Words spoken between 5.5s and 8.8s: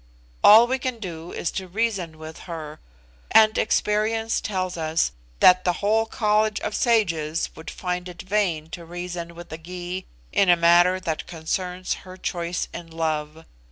the whole College of Sages would find it vain